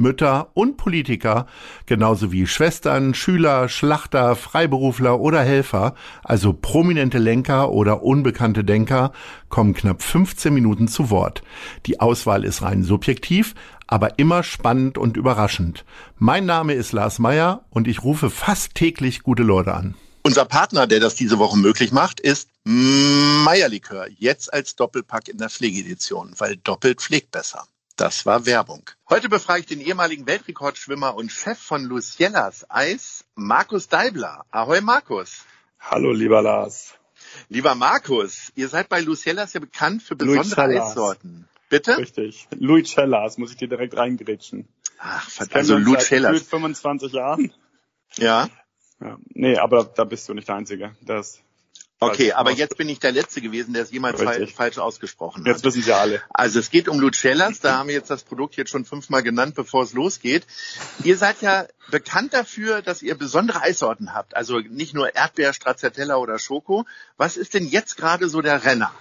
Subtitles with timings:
[0.00, 1.46] Mütter und Politiker,
[1.86, 5.94] genauso wie Schwestern, Schüler, Schlachter, Freiberufler oder Helfer,
[6.24, 9.12] also prominente Lenker oder unbekannte Denker,
[9.48, 11.42] kommen knapp 15 Minuten zu Wort.
[11.86, 13.54] Die Auswahl ist rein subjektiv,
[13.86, 15.84] aber immer spannend und überraschend.
[16.16, 19.94] Mein Name ist Lars Meyer und ich rufe fast täglich gute Leute an.
[20.22, 24.06] Unser Partner, der das diese Woche möglich macht, ist Meierlikör.
[24.18, 27.64] Jetzt als Doppelpack in der Pflegedition, weil doppelt pflegt besser.
[28.00, 28.88] Das war Werbung.
[29.10, 34.46] Heute befrage ich den ehemaligen Weltrekordschwimmer und Chef von Luciellas Eis, Markus Deibler.
[34.50, 35.44] Ahoi, Markus.
[35.78, 36.94] Hallo, lieber Lars.
[37.50, 41.46] Lieber Markus, ihr seid bei Luciellas ja bekannt für besondere Eissorten.
[41.68, 41.98] Bitte?
[41.98, 42.48] Richtig.
[42.58, 44.66] Luicellas, muss ich dir direkt reingrätschen.
[44.98, 45.56] Ach, verdammt.
[45.56, 46.38] Also Luicellas.
[46.38, 47.52] Seit 25 Jahren.
[48.16, 48.48] Ja.
[49.02, 49.18] ja.
[49.34, 50.96] Nee, aber da bist du nicht der Einzige.
[51.02, 51.42] Das
[52.02, 55.48] Okay, aber jetzt bin ich der Letzte gewesen, der es jemals falsch, falsch ausgesprochen hat.
[55.48, 56.22] Jetzt wissen Sie alle.
[56.30, 59.54] Also es geht um Lucellas, da haben wir jetzt das Produkt jetzt schon fünfmal genannt,
[59.54, 60.46] bevor es losgeht.
[61.04, 66.16] Ihr seid ja bekannt dafür, dass ihr besondere Eissorten habt, also nicht nur Erdbeer, Stracciatella
[66.16, 66.86] oder Schoko.
[67.18, 68.92] Was ist denn jetzt gerade so der Renner?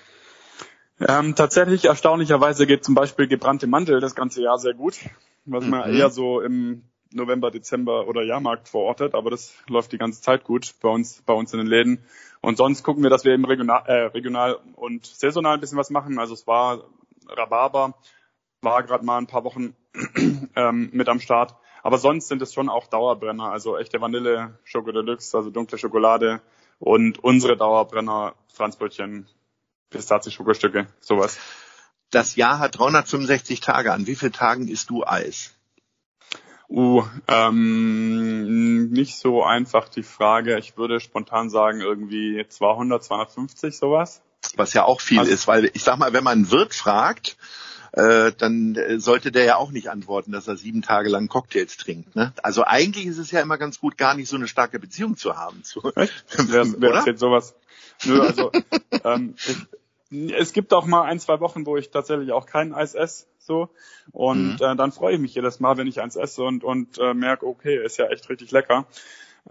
[1.00, 4.98] Ähm, tatsächlich, erstaunlicherweise geht zum Beispiel gebrannte Mandel das ganze Jahr sehr gut,
[5.46, 5.98] was man mhm.
[5.98, 10.74] eher so im November, Dezember oder Jahrmarkt verortet, aber das läuft die ganze Zeit gut
[10.82, 12.04] bei uns, bei uns in den Läden.
[12.42, 15.90] Und sonst gucken wir, dass wir eben regional, äh, regional und saisonal ein bisschen was
[15.90, 16.20] machen.
[16.20, 16.84] Also es war
[17.28, 17.96] Rhabarber,
[18.62, 19.76] war gerade mal ein paar Wochen
[20.56, 21.56] ähm, mit am Start.
[21.84, 26.42] Aber sonst sind es schon auch Dauerbrenner, also echte Vanille, Schoko Deluxe, also dunkle Schokolade
[26.78, 29.28] und unsere Dauerbrenner, Franzbrötchen,
[29.90, 31.40] Pistazie-Schokostücke, sowas.
[32.12, 33.94] Das Jahr hat 365 Tage.
[33.94, 35.56] An wie vielen Tagen isst du Eis?
[36.70, 40.60] Uh, ähm, nicht so einfach die Frage.
[40.60, 44.22] Ich würde spontan sagen irgendwie 200, 250 sowas.
[44.56, 47.38] Was ja auch viel also, ist, weil ich sag mal, wenn man einen Wirt fragt,
[47.94, 52.16] äh, dann sollte der ja auch nicht antworten, dass er sieben Tage lang Cocktails trinkt.
[52.16, 52.34] Ne?
[52.44, 55.38] Also eigentlich ist es ja immer ganz gut, gar nicht so eine starke Beziehung zu
[55.38, 55.64] haben.
[55.64, 56.24] Zu, Echt?
[56.38, 57.56] Wer, wer erzählt sowas?
[58.06, 58.52] Nö, also
[59.04, 59.58] ähm, ich,
[60.12, 63.70] es gibt auch mal ein, zwei Wochen, wo ich tatsächlich auch kein Eis esse, so.
[64.12, 64.66] Und mhm.
[64.66, 67.46] äh, dann freue ich mich jedes Mal, wenn ich eins esse und, und äh, merke,
[67.46, 68.86] okay, ist ja echt richtig lecker.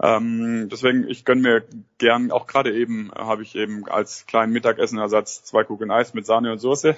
[0.01, 1.63] Ähm, deswegen, ich gönn mir
[1.97, 6.25] gern, auch gerade eben äh, habe ich eben als kleinen Mittagessenersatz zwei Kugeln Eis mit
[6.25, 6.95] Sahne und Soße.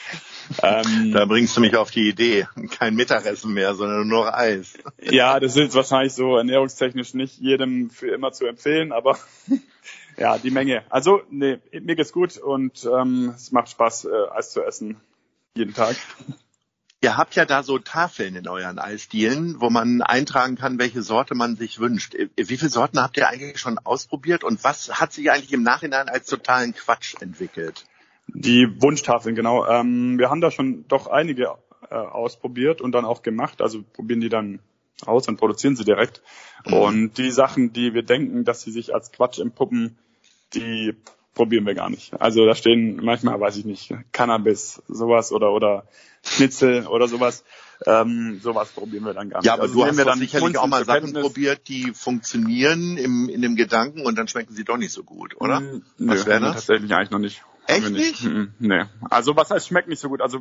[0.62, 2.46] ähm, da bringst du mich auf die Idee.
[2.70, 4.74] Kein Mittagessen mehr, sondern nur noch Eis.
[5.00, 9.18] ja, das ist wahrscheinlich so ernährungstechnisch nicht jedem für immer zu empfehlen, aber
[10.16, 10.84] ja, die Menge.
[10.90, 15.00] Also, nee, mir geht's gut und ähm, es macht Spaß, äh, Eis zu essen.
[15.54, 15.96] Jeden Tag.
[17.04, 21.34] Ihr habt ja da so Tafeln in euren Eisdielen, wo man eintragen kann, welche Sorte
[21.34, 22.14] man sich wünscht.
[22.14, 25.64] Äh, wie viele Sorten habt ihr eigentlich schon ausprobiert und was hat sich eigentlich im
[25.64, 27.86] Nachhinein als totalen Quatsch entwickelt?
[28.34, 29.66] Die Wunschtafeln, genau.
[29.66, 31.54] Ähm, wir haben da schon doch einige
[31.90, 33.60] äh, ausprobiert und dann auch gemacht.
[33.60, 34.60] Also probieren die dann
[35.04, 36.22] aus und produzieren sie direkt.
[36.66, 36.72] Mhm.
[36.72, 39.98] Und die Sachen, die wir denken, dass sie sich als Quatsch entpuppen,
[40.54, 40.94] die
[41.34, 42.20] probieren wir gar nicht.
[42.20, 45.84] Also da stehen manchmal, weiß ich nicht, Cannabis, sowas oder oder
[46.22, 47.44] Schnitzel oder sowas.
[47.84, 49.46] Ähm, sowas probieren wir dann gar nicht.
[49.46, 53.28] Ja, aber also du hast wir dann sicherlich auch mal Sachen probiert, die funktionieren im,
[53.28, 55.60] in dem Gedanken und dann schmecken sie doch nicht so gut, oder?
[55.60, 56.54] Mm, was wäre das?
[56.54, 57.42] Tatsächlich eigentlich noch nicht.
[57.66, 58.24] Echt nicht?
[58.24, 58.48] nicht?
[58.58, 58.84] Nee.
[59.08, 60.20] Also was heißt schmeckt nicht so gut?
[60.20, 60.40] Also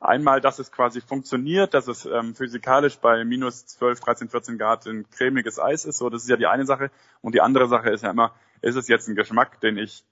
[0.00, 4.86] einmal, dass es quasi funktioniert, dass es ähm, physikalisch bei minus 12, 13, 14 Grad
[4.86, 5.98] ein cremiges Eis ist.
[5.98, 6.90] So, das ist ja die eine Sache.
[7.20, 10.04] Und die andere Sache ist ja immer, ist es jetzt ein Geschmack, den ich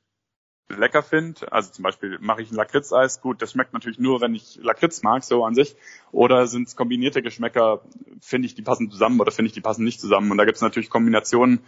[0.69, 1.51] lecker finde.
[1.53, 5.03] Also zum Beispiel mache ich ein Lakritzeis, gut, das schmeckt natürlich nur, wenn ich Lakritz
[5.03, 5.77] mag, so an sich.
[6.13, 7.83] Oder sind es kombinierte Geschmäcker,
[8.21, 10.31] finde ich, die passen zusammen oder finde ich, die passen nicht zusammen.
[10.31, 11.61] Und da gibt es natürlich Kombinationen,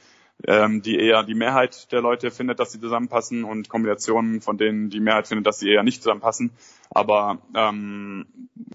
[0.47, 4.91] ähm, die eher die Mehrheit der Leute findet, dass sie zusammenpassen und Kombinationen, von denen
[4.91, 6.53] die Mehrheit findet, dass sie eher nicht zusammenpassen.
[6.91, 8.27] Aber ähm,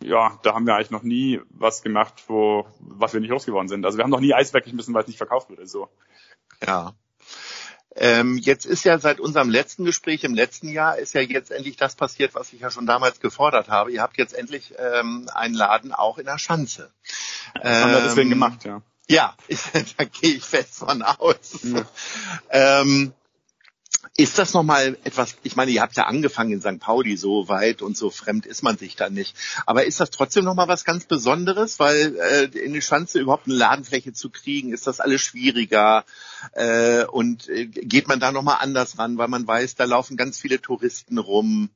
[0.01, 3.85] ja, da haben wir eigentlich noch nie was gemacht, wo was wir nicht losgeworden sind.
[3.85, 5.65] Also wir haben noch nie Eis weggeschmissen, weil es nicht verkauft wurde.
[5.67, 5.89] So.
[6.65, 6.93] Ja.
[7.97, 11.77] Ähm, jetzt ist ja seit unserem letzten Gespräch im letzten Jahr ist ja jetzt endlich
[11.77, 13.91] das passiert, was ich ja schon damals gefordert habe.
[13.91, 16.91] Ihr habt jetzt endlich ähm, einen Laden auch in der Schanze.
[17.53, 18.81] Das haben wir deswegen ähm, gemacht, ja.
[19.07, 19.35] Ja,
[19.97, 21.59] da gehe ich fest von aus.
[21.63, 21.85] Ja.
[22.49, 23.13] Ähm,
[24.17, 26.79] Ist das nochmal etwas, ich meine, ihr habt ja angefangen in St.
[26.79, 29.35] Pauli, so weit und so fremd ist man sich da nicht.
[29.65, 31.79] Aber ist das trotzdem nochmal was ganz Besonderes?
[31.79, 36.05] Weil äh, in die Schanze überhaupt eine Ladenfläche zu kriegen, ist das alles schwieriger.
[36.53, 40.39] Äh, und äh, geht man da nochmal anders ran, weil man weiß, da laufen ganz
[40.39, 41.69] viele Touristen rum.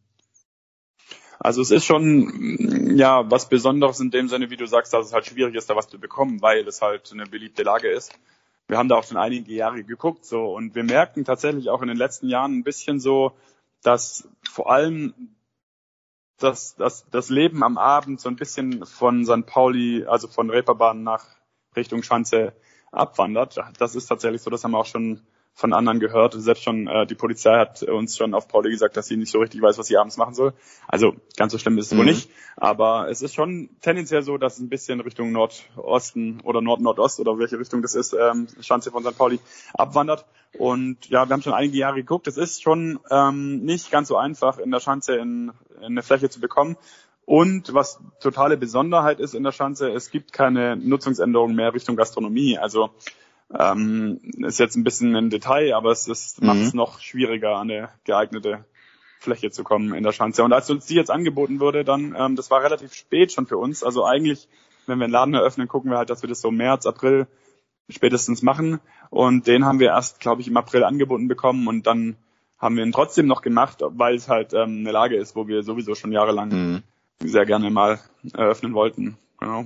[1.39, 5.13] Also es ist schon ja was Besonderes in dem Sinne, wie du sagst, dass es
[5.13, 8.13] halt schwierig ist, da was zu bekommen, weil es halt eine beliebte Lage ist
[8.69, 11.87] wir haben da auch schon einige Jahre geguckt so und wir merken tatsächlich auch in
[11.87, 13.33] den letzten Jahren ein bisschen so,
[13.81, 15.35] dass vor allem
[16.37, 19.45] das, das, das Leben am Abend so ein bisschen von St.
[19.47, 21.25] Pauli, also von Reeperbahn nach
[21.75, 22.53] Richtung Schanze
[22.91, 23.59] abwandert.
[23.79, 25.21] Das ist tatsächlich so, das haben wir auch schon
[25.59, 26.35] von anderen gehört.
[26.37, 29.39] Selbst schon äh, die Polizei hat uns schon auf Pauli gesagt, dass sie nicht so
[29.39, 30.53] richtig weiß, was sie abends machen soll.
[30.87, 31.97] Also ganz so schlimm ist es mhm.
[31.97, 32.29] wohl nicht.
[32.55, 37.37] Aber es ist schon tendenziell so, dass es ein bisschen Richtung Nordosten oder Nord-Nordost oder
[37.37, 39.17] welche Richtung das ist, ähm, Schanze von St.
[39.17, 39.41] Pauli
[39.73, 40.25] abwandert.
[40.57, 42.27] Und ja, wir haben schon einige Jahre geguckt.
[42.27, 46.29] Es ist schon ähm, nicht ganz so einfach, in der Schanze in, in eine Fläche
[46.29, 46.77] zu bekommen.
[47.25, 52.57] Und was totale Besonderheit ist in der Schanze, es gibt keine Nutzungsänderung mehr Richtung Gastronomie.
[52.57, 52.91] Also
[53.57, 56.47] ähm, ist jetzt ein bisschen ein Detail, aber es ist, mhm.
[56.47, 58.65] macht es noch schwieriger, an eine geeignete
[59.19, 60.43] Fläche zu kommen in der Schanze.
[60.43, 63.57] Und als uns die jetzt angeboten wurde, dann, ähm, das war relativ spät schon für
[63.57, 63.83] uns.
[63.83, 64.47] Also eigentlich,
[64.85, 67.27] wenn wir einen Laden eröffnen, gucken wir halt, dass wir das so März, April
[67.89, 68.79] spätestens machen.
[69.09, 72.15] Und den haben wir erst, glaube ich, im April angeboten bekommen und dann
[72.59, 75.63] haben wir ihn trotzdem noch gemacht, weil es halt ähm, eine Lage ist, wo wir
[75.63, 76.83] sowieso schon jahrelang mhm.
[77.19, 77.99] sehr gerne mal
[78.33, 79.17] eröffnen wollten.
[79.39, 79.65] Genau.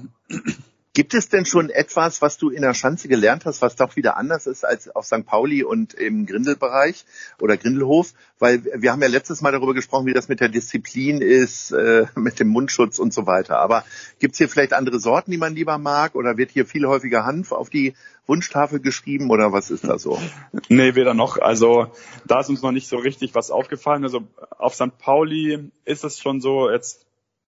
[0.95, 4.15] Gibt es denn schon etwas, was du in der Schanze gelernt hast, was doch wieder
[4.15, 5.25] anders ist als auf St.
[5.25, 7.05] Pauli und im Grindelbereich
[7.41, 8.13] oder Grindelhof?
[8.37, 12.05] Weil wir haben ja letztes Mal darüber gesprochen, wie das mit der Disziplin ist, äh,
[12.15, 13.57] mit dem Mundschutz und so weiter.
[13.57, 13.83] Aber
[14.19, 16.13] gibt es hier vielleicht andere Sorten, die man lieber mag?
[16.13, 17.95] Oder wird hier viel häufiger Hanf auf die
[18.27, 20.21] Wunschtafel geschrieben oder was ist da so?
[20.69, 21.39] Nee, weder noch.
[21.39, 21.87] Also
[22.25, 24.03] da ist uns noch nicht so richtig was aufgefallen.
[24.03, 24.27] Also
[24.59, 24.95] auf St.
[24.99, 27.07] Pauli ist es schon so, jetzt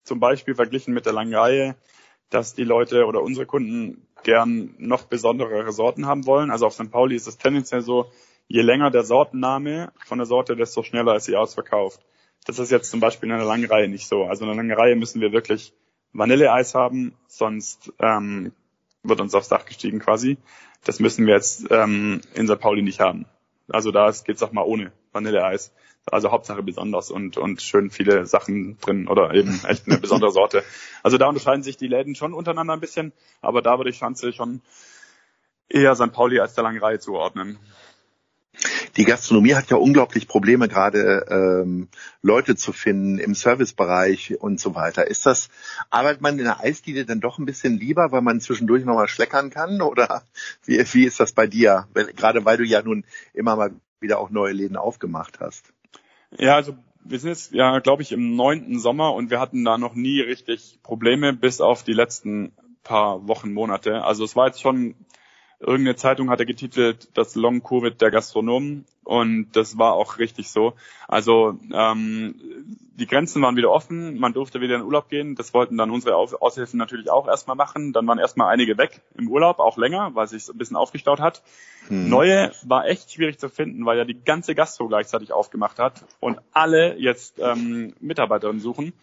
[0.04, 1.76] zum Beispiel verglichen mit der langen Reihe,
[2.30, 6.50] dass die Leute oder unsere Kunden gern noch besondere Sorten haben wollen.
[6.50, 6.90] Also auf St.
[6.90, 8.10] Pauli ist es tendenziell so,
[8.48, 12.00] je länger der Sortenname von der Sorte, desto schneller ist sie ausverkauft.
[12.44, 14.24] Das ist jetzt zum Beispiel in einer langen Reihe nicht so.
[14.24, 15.72] Also in einer langen Reihe müssen wir wirklich
[16.12, 18.52] Vanilleeis haben, sonst ähm,
[19.02, 20.38] wird uns aufs Dach gestiegen quasi.
[20.84, 22.60] Das müssen wir jetzt ähm, in St.
[22.60, 23.26] Pauli nicht haben.
[23.68, 25.72] Also da geht's auch mal ohne Vanilleeis.
[26.10, 30.62] Also Hauptsache besonders und, und schön viele Sachen drin oder eben echt eine besondere Sorte.
[31.02, 34.32] Also da unterscheiden sich die Läden schon untereinander ein bisschen, aber da würde ich Schanze
[34.32, 34.62] schon
[35.68, 36.12] eher St.
[36.12, 37.58] Pauli als der langen Reihe zuordnen.
[38.96, 41.88] Die Gastronomie hat ja unglaublich Probleme, gerade ähm,
[42.22, 45.06] Leute zu finden im Servicebereich und so weiter.
[45.06, 45.50] Ist das,
[45.90, 49.50] arbeitet man in der Eisdiele dann doch ein bisschen lieber, weil man zwischendurch nochmal schleckern
[49.50, 49.82] kann?
[49.82, 50.22] Oder
[50.64, 51.88] wie, wie ist das bei dir?
[52.16, 53.04] Gerade weil du ja nun
[53.34, 55.72] immer mal wieder auch neue Läden aufgemacht hast.
[56.38, 59.78] Ja, also wir sind jetzt ja, glaube ich, im neunten Sommer und wir hatten da
[59.78, 62.52] noch nie richtig Probleme, bis auf die letzten
[62.82, 64.04] paar Wochen, Monate.
[64.04, 64.94] Also es war jetzt schon
[65.58, 70.74] Irgendeine Zeitung hatte getitelt, das Long Covid der Gastronomen und das war auch richtig so.
[71.08, 75.34] Also ähm, die Grenzen waren wieder offen, man durfte wieder in Urlaub gehen.
[75.34, 77.92] Das wollten dann unsere Aushilfen natürlich auch erstmal machen.
[77.92, 81.42] Dann waren erstmal einige weg im Urlaub, auch länger, weil sich ein bisschen aufgestaut hat.
[81.88, 82.08] Hm.
[82.08, 86.38] Neue war echt schwierig zu finden, weil ja die ganze Gastro gleichzeitig aufgemacht hat und
[86.52, 88.94] alle jetzt ähm, Mitarbeiterinnen suchen.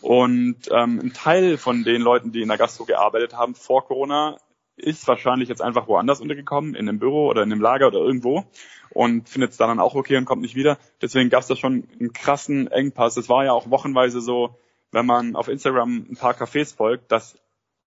[0.00, 4.36] Und ähm, ein Teil von den Leuten, die in der Gastro gearbeitet haben vor Corona,
[4.74, 8.46] ist wahrscheinlich jetzt einfach woanders untergekommen, in einem Büro oder in einem Lager oder irgendwo
[8.94, 10.78] und findet es dann auch okay und kommt nicht wieder.
[11.00, 13.16] Deswegen gab es da schon einen krassen Engpass.
[13.16, 14.56] Es war ja auch wochenweise so,
[14.90, 17.36] wenn man auf Instagram ein paar Cafés folgt, dass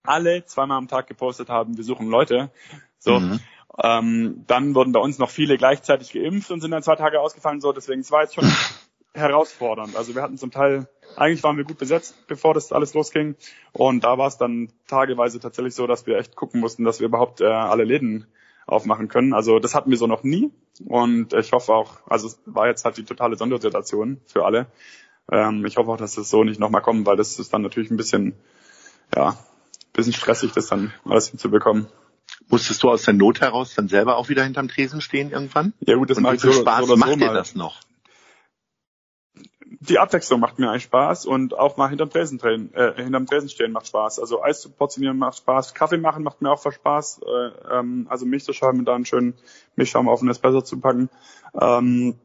[0.04, 2.52] alle zweimal am Tag gepostet haben, wir suchen Leute.
[3.00, 3.40] So, mhm.
[3.84, 7.62] ähm, dann wurden bei uns noch viele gleichzeitig geimpft und sind dann zwei Tage ausgefallen.
[7.62, 8.50] So, deswegen es war jetzt schon
[9.14, 9.96] herausfordernd.
[9.96, 10.88] Also wir hatten zum Teil
[11.18, 13.36] eigentlich waren wir gut besetzt, bevor das alles losging.
[13.72, 17.08] Und da war es dann tageweise tatsächlich so, dass wir echt gucken mussten, dass wir
[17.08, 18.28] überhaupt äh, alle Läden
[18.68, 19.34] aufmachen können.
[19.34, 20.52] Also das hatten wir so noch nie.
[20.86, 24.68] Und ich hoffe auch, also es war jetzt halt die totale Sondersituation für alle.
[25.32, 27.62] Ähm, ich hoffe auch, dass es das so nicht nochmal kommt, weil das ist dann
[27.62, 28.34] natürlich ein bisschen,
[29.16, 29.38] ja,
[29.94, 31.88] bisschen stressig, das dann alles hinzubekommen.
[32.50, 35.74] Musstest du aus der Not heraus dann selber auch wieder hinterm Tresen stehen irgendwann?
[35.80, 37.34] Ja gut, das mache ich so, Spaß so oder macht so dir mal.
[37.34, 37.82] das noch?
[39.66, 43.50] Die Abwechslung macht mir eigentlich Spaß und auch mal hinterm Tresen drehen, äh, hinterm Tresen
[43.50, 44.20] stehen macht Spaß.
[44.20, 47.22] Also Eis zu portionieren macht Spaß, Kaffee machen macht mir auch Spaß.
[47.24, 49.34] Äh, ähm, also Milch zu schäumen und da einen schönen
[49.76, 51.10] Milchschaum auf den Espresso zu packen.
[51.60, 52.16] Ähm,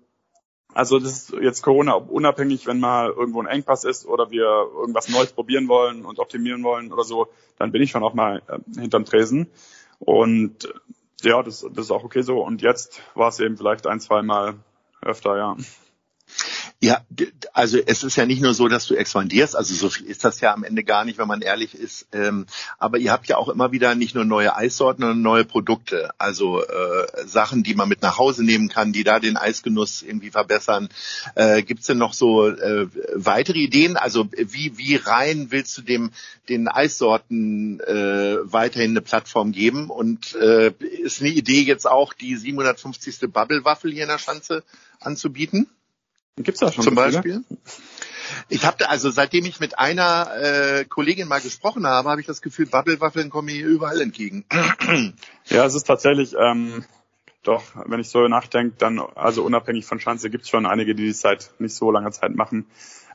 [0.72, 5.08] also das ist jetzt Corona unabhängig, wenn mal irgendwo ein Engpass ist oder wir irgendwas
[5.08, 7.28] Neues probieren wollen und optimieren wollen oder so,
[7.58, 9.48] dann bin ich schon auch mal äh, hinterm Tresen.
[9.98, 10.72] Und
[11.22, 12.42] ja, das, das ist auch okay so.
[12.42, 14.54] Und jetzt war es eben vielleicht ein, zwei Mal
[15.02, 15.56] öfter, ja.
[16.82, 17.04] Ja,
[17.52, 20.40] also es ist ja nicht nur so, dass du expandierst, also so viel ist das
[20.40, 22.06] ja am Ende gar nicht, wenn man ehrlich ist.
[22.12, 22.46] Ähm,
[22.78, 26.10] aber ihr habt ja auch immer wieder nicht nur neue Eissorten, sondern neue Produkte.
[26.16, 30.30] Also äh, Sachen, die man mit nach Hause nehmen kann, die da den Eisgenuss irgendwie
[30.30, 30.88] verbessern.
[31.34, 33.98] Äh, Gibt denn noch so äh, weitere Ideen?
[33.98, 36.12] Also wie, wie rein willst du dem
[36.48, 39.90] den Eissorten äh, weiterhin eine Plattform geben?
[39.90, 40.72] Und äh,
[41.02, 43.30] ist eine Idee jetzt auch, die 750.
[43.30, 44.64] Bubble-Waffel hier in der Schanze
[44.98, 45.68] anzubieten?
[46.42, 46.94] Gibt's da schon zum?
[46.94, 47.44] Beispiel?
[48.48, 52.42] Ich habe also seitdem ich mit einer äh, Kollegin mal gesprochen habe, habe ich das
[52.42, 54.44] Gefühl, Bubble-Waffeln kommen mir überall entgegen.
[55.46, 56.84] Ja, es ist tatsächlich, ähm,
[57.42, 61.20] doch, wenn ich so nachdenke, dann, also unabhängig von Schanze gibt's schon einige, die das
[61.20, 62.66] seit nicht so langer Zeit machen.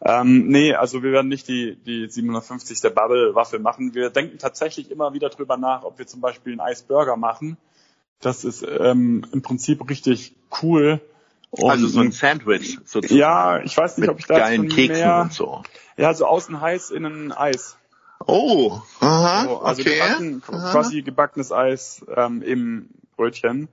[0.01, 2.93] Ähm, nee, also wir werden nicht die, die 750.
[2.93, 3.95] Bubble-Waffel machen.
[3.95, 7.57] Wir denken tatsächlich immer wieder drüber nach, ob wir zum Beispiel einen Eisburger machen.
[8.19, 10.99] Das ist ähm, im Prinzip richtig cool.
[11.51, 13.19] Und, also so ein Sandwich sozusagen.
[13.19, 15.63] Ja, ich weiß nicht, ob ich da geilen Keksen mehr, und so.
[15.97, 17.77] Ja, so außen heiß, innen Eis.
[18.25, 19.93] Oh, aha, So, also okay.
[19.93, 20.71] gebacken, Aha.
[20.71, 23.67] quasi gebackenes Eis ähm, im Brötchen.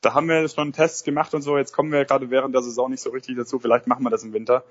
[0.00, 1.58] Da haben wir schon Tests gemacht und so.
[1.58, 3.58] Jetzt kommen wir gerade während der Saison nicht so richtig dazu.
[3.58, 4.64] Vielleicht machen wir das im Winter.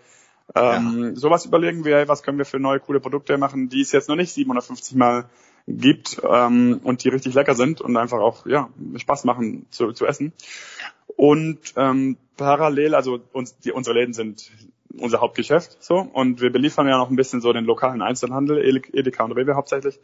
[0.55, 4.09] Ähm, Sowas überlegen wir, was können wir für neue coole Produkte machen, die es jetzt
[4.09, 5.29] noch nicht 750 Mal
[5.67, 10.05] gibt ähm, und die richtig lecker sind und einfach auch ja Spaß machen zu, zu
[10.05, 10.33] essen.
[11.15, 14.51] Und ähm, parallel, also uns, die, unsere Läden sind
[14.97, 18.93] unser Hauptgeschäft so und wir beliefern ja noch ein bisschen so den lokalen Einzelhandel, Ede-
[18.93, 19.99] Edeka und Rewe hauptsächlich.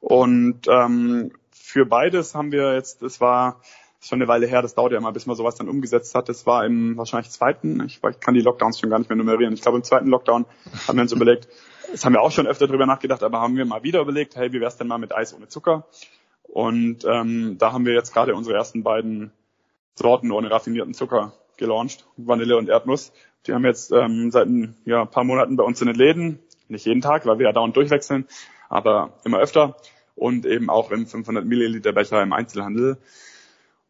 [0.00, 3.60] Und ähm, für beides haben wir jetzt, das war
[4.00, 6.28] schon eine Weile her, das dauert ja immer, bis man sowas dann umgesetzt hat.
[6.28, 9.52] Das war im wahrscheinlich zweiten, ich, ich kann die Lockdowns schon gar nicht mehr nummerieren.
[9.52, 10.46] Ich glaube im zweiten Lockdown
[10.88, 11.48] haben wir uns überlegt,
[11.92, 14.52] das haben wir auch schon öfter drüber nachgedacht, aber haben wir mal wieder überlegt, hey,
[14.52, 15.86] wie wär's denn mal mit Eis ohne Zucker?
[16.42, 19.32] Und ähm, da haben wir jetzt gerade unsere ersten beiden
[19.94, 23.12] Sorten ohne raffinierten Zucker gelauncht, Vanille und Erdnuss.
[23.46, 26.86] Die haben jetzt ähm, seit ein ja, paar Monaten bei uns in den Läden, nicht
[26.86, 28.26] jeden Tag, weil wir ja dauernd durchwechseln,
[28.68, 29.76] aber immer öfter
[30.16, 32.98] und eben auch im 500 Milliliter Becher im Einzelhandel.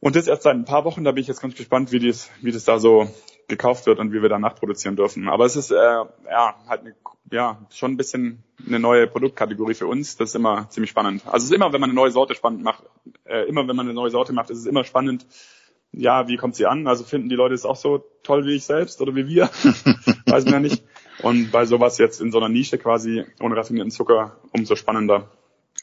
[0.00, 2.30] Und das erst seit ein paar Wochen, da bin ich jetzt ganz gespannt, wie das,
[2.40, 3.08] wie das da so
[3.50, 5.28] gekauft wird und wie wir da nachproduzieren dürfen.
[5.28, 6.94] Aber es ist äh, ja halt eine,
[7.30, 10.16] ja schon ein bisschen eine neue Produktkategorie für uns.
[10.16, 11.22] Das ist immer ziemlich spannend.
[11.26, 12.84] Also es ist immer, wenn man eine neue Sorte spannend macht,
[13.24, 15.26] äh, immer wenn man eine neue Sorte macht, ist es immer spannend.
[15.92, 16.86] Ja, wie kommt sie an?
[16.86, 19.46] Also finden die Leute es auch so toll wie ich selbst oder wie wir?
[20.26, 20.84] Weiß man ja nicht.
[21.22, 25.28] Und bei sowas jetzt in so einer Nische quasi ohne raffinierten Zucker umso spannender.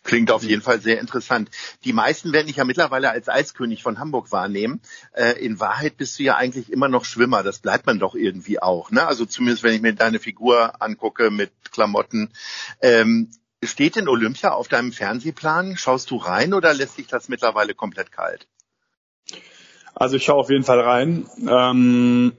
[0.08, 1.50] Klingt auf jeden Fall sehr interessant.
[1.84, 4.80] Die meisten werden dich ja mittlerweile als Eiskönig von Hamburg wahrnehmen.
[5.12, 7.44] Äh, in Wahrheit bist du ja eigentlich immer noch Schwimmer.
[7.44, 8.90] Das bleibt man doch irgendwie auch.
[8.90, 9.06] Ne?
[9.06, 12.32] Also zumindest, wenn ich mir deine Figur angucke mit Klamotten.
[12.82, 15.76] Ähm, steht denn Olympia auf deinem Fernsehplan?
[15.76, 18.48] Schaust du rein oder lässt dich das mittlerweile komplett kalt?
[19.94, 21.28] Also ich schaue auf jeden Fall rein.
[21.50, 22.32] Ähm,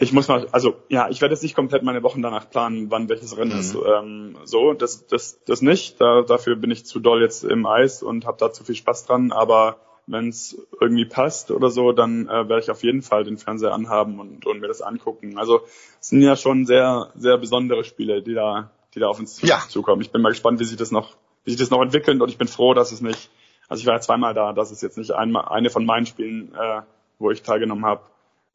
[0.00, 3.08] ich muss mal, also ja, ich werde jetzt nicht komplett meine Wochen danach planen, wann
[3.08, 3.58] welches Rennen Mhm.
[3.58, 3.74] ist.
[3.74, 6.00] Ähm, so, das, das, das nicht.
[6.00, 9.06] Da, dafür bin ich zu doll jetzt im Eis und habe da zu viel Spaß
[9.06, 9.32] dran.
[9.32, 9.76] Aber
[10.06, 13.72] wenn es irgendwie passt oder so, dann äh, werde ich auf jeden Fall den Fernseher
[13.74, 15.38] anhaben und, und mir das angucken.
[15.38, 15.62] Also
[16.00, 19.58] es sind ja schon sehr, sehr besondere Spiele, die da, die da auf uns Ja.
[19.68, 20.02] zukommen.
[20.02, 22.38] Ich bin mal gespannt, wie sich das noch, wie sich das noch entwickelt und ich
[22.38, 23.30] bin froh, dass es nicht,
[23.68, 26.54] also ich war ja zweimal da, dass es jetzt nicht einmal eine von meinen Spielen,
[26.54, 26.82] äh,
[27.18, 28.02] wo ich teilgenommen habe,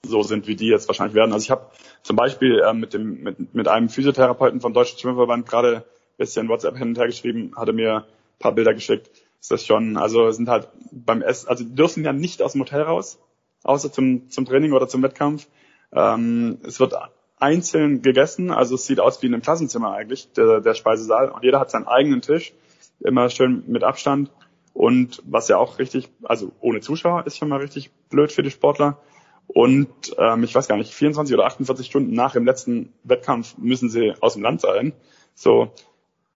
[0.06, 1.34] so sind, wie die jetzt wahrscheinlich werden.
[1.34, 1.68] Also ich habe
[2.04, 5.84] zum Beispiel äh, mit dem mit, mit einem Physiotherapeuten vom Deutschen Schwimmverband gerade ein
[6.18, 9.10] bisschen WhatsApp hin und her geschrieben, hatte mir ein paar Bilder geschickt.
[9.40, 12.82] Ist das schon, also sind halt beim Essen, also dürfen ja nicht aus dem Hotel
[12.82, 13.20] raus,
[13.64, 15.48] außer zum zum Training oder zum Wettkampf.
[15.94, 16.94] Ähm, es wird
[17.38, 21.30] einzeln gegessen, also es sieht aus wie in einem Klassenzimmer eigentlich, der, der Speisesaal.
[21.30, 22.54] Und jeder hat seinen eigenen Tisch,
[23.00, 24.32] immer schön mit Abstand.
[24.74, 28.52] Und was ja auch richtig, also ohne Zuschauer ist schon mal richtig blöd für die
[28.52, 29.00] Sportler.
[29.48, 33.90] Und ähm, ich weiß gar nicht, 24 oder 48 Stunden nach dem letzten Wettkampf müssen
[33.90, 34.94] sie aus dem Land sein.
[35.36, 35.72] So,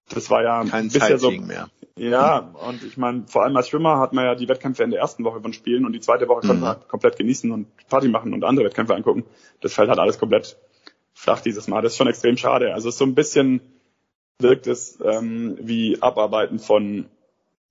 [0.09, 1.31] das war ja Kein bisher so.
[1.31, 1.69] Mehr.
[1.97, 4.99] Ja, und ich meine, vor allem als Schwimmer hat man ja die Wettkämpfe in der
[4.99, 6.59] ersten Woche von Spielen und die zweite Woche konnte Mhm.
[6.61, 9.23] man halt komplett genießen und Party machen und andere Wettkämpfe angucken.
[9.61, 10.57] Das fällt halt alles komplett
[11.13, 11.81] flach dieses Mal.
[11.81, 12.73] Das ist schon extrem schade.
[12.73, 13.61] Also so ein bisschen
[14.39, 17.05] wirkt es ähm, wie Abarbeiten von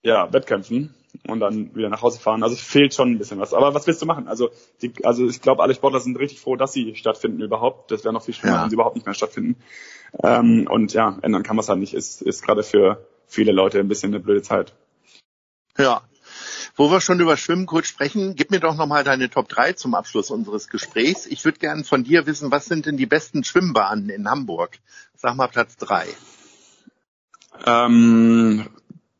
[0.03, 0.95] ja, Wettkämpfen
[1.27, 2.43] und dann wieder nach Hause fahren.
[2.43, 3.55] Also es fehlt schon ein bisschen was.
[3.55, 4.29] Aber was willst du machen?
[4.29, 4.51] Also,
[4.83, 7.91] die, also ich glaube, alle Sportler sind richtig froh, dass sie stattfinden überhaupt.
[7.91, 8.63] Das wäre noch viel schlimmer, Ja.
[8.63, 9.57] wenn sie überhaupt nicht mehr stattfinden.
[10.23, 11.95] Ähm, und ja, ändern kann man es halt nicht.
[11.95, 14.75] Ist, ist gerade für viele Leute ein bisschen eine blöde Zeit.
[15.79, 16.03] Ja.
[16.77, 19.95] Wo wir schon über Schwimmen kurz sprechen, gib mir doch nochmal deine Top 3 zum
[19.95, 21.27] Abschluss unseres Gesprächs.
[21.27, 24.79] Ich würde gerne von dir wissen, was sind denn die besten Schwimmbahnen in Hamburg?
[25.15, 26.07] Sag mal Platz 3.
[27.67, 28.67] Ähm,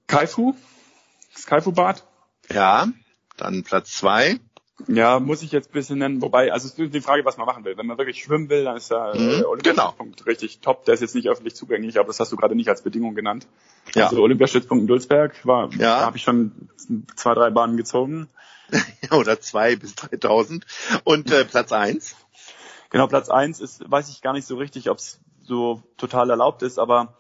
[0.09, 0.55] Kaifu,
[1.47, 2.05] Kaifu-Bad.
[2.51, 2.89] Ja,
[3.37, 4.39] dann Platz 2.
[4.89, 6.21] Ja, muss ich jetzt ein bisschen nennen.
[6.21, 7.77] Wobei, also es ist die Frage, was man machen will.
[7.77, 10.27] Wenn man wirklich schwimmen will, dann ist der Mhm, äh, Olympiastützpunkt genau.
[10.29, 10.85] richtig top.
[10.85, 13.47] Der ist jetzt nicht öffentlich zugänglich, aber das hast du gerade nicht als Bedingung genannt.
[13.95, 14.09] Ja.
[14.09, 16.01] Also Olympiastützpunkt in Dulsberg war, Ja.
[16.01, 16.69] da habe ich schon
[17.15, 18.29] zwei, drei Bahnen gezogen.
[19.13, 20.67] Oder zwei bis 3000.
[21.05, 22.17] Und äh, Platz eins.
[22.91, 26.63] Genau, Platz eins ist, weiß ich gar nicht so richtig, ob es so total erlaubt
[26.63, 27.17] ist, aber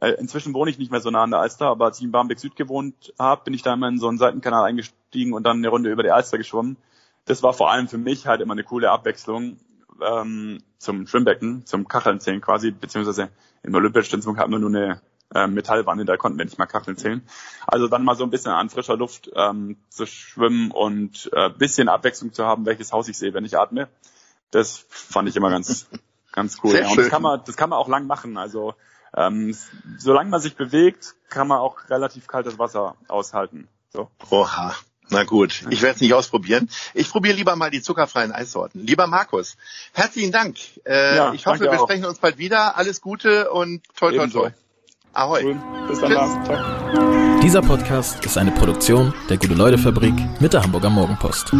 [0.00, 2.12] äh, inzwischen wohne ich nicht mehr so nah an der Alster, aber als ich in
[2.12, 5.58] Barmbek Süd gewohnt habe, bin ich da immer in so einen Seitenkanal eingestiegen und dann
[5.58, 6.76] eine Runde über die Alster geschwommen.
[7.24, 9.58] Das war vor allem für mich halt immer eine coole Abwechslung
[10.00, 13.30] ähm, zum Schwimmbecken, zum Kacheln zählen quasi, beziehungsweise
[13.62, 15.00] im Olympiastützpunkt hatten wir nur eine
[15.34, 17.22] äh, Metallwanne, da konnten wir nicht mal Kacheln zählen.
[17.66, 21.88] Also dann mal so ein bisschen an frischer Luft ähm, zu schwimmen und äh, bisschen
[21.88, 23.88] Abwechslung zu haben, welches Haus ich sehe, wenn ich atme.
[24.50, 25.88] Das fand ich immer ganz,
[26.32, 26.74] ganz cool.
[26.74, 28.38] Ja, und das kann man, das kann man auch lang machen.
[28.38, 28.74] Also
[29.16, 29.56] ähm,
[29.98, 33.68] solange man sich bewegt, kann man auch relativ kaltes Wasser aushalten.
[33.92, 34.10] So.
[34.30, 34.74] Oha.
[35.10, 36.68] Na gut, ich werde es nicht ausprobieren.
[36.92, 38.84] Ich probiere lieber mal die zuckerfreien Eissorten.
[38.86, 39.56] Lieber Markus,
[39.94, 40.58] herzlichen Dank.
[40.84, 41.84] Äh, Ja, ich hoffe, wir auch.
[41.88, 42.76] sprechen uns bald wieder.
[42.76, 44.40] Alles Gute und toi toi Ebenso.
[44.40, 44.50] toi.
[45.14, 45.44] Ahoi.
[45.44, 45.56] Cool.
[45.88, 47.40] Bis dann.
[47.42, 51.52] Dieser Podcast ist eine Produktion der Gute-Leute-Fabrik mit der Hamburger Morgenpost.